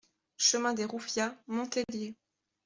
Chemin 0.37 0.73
des 0.73 0.85
Roufiats, 0.85 1.37
Montélier 1.45 2.15